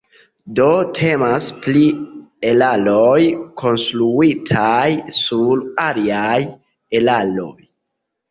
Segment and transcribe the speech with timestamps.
[0.59, 0.67] Do
[0.99, 1.81] temas pri
[2.51, 3.19] eraroj
[3.61, 4.87] konstruitaj
[5.19, 6.41] sur aliaj
[7.01, 7.57] eraroj.